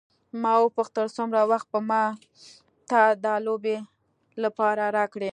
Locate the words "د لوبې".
3.23-3.77